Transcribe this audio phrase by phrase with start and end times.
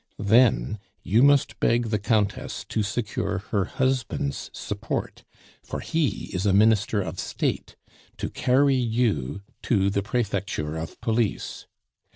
[0.17, 5.23] Then you must beg the Countess to secure her husband's support,
[5.61, 7.75] for he is a Minister of State,
[8.17, 11.67] to carry you to the Prefecture of Police.